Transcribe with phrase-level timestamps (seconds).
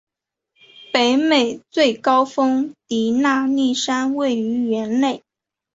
[0.91, 5.21] 北美最高峰迪纳利山位于园内。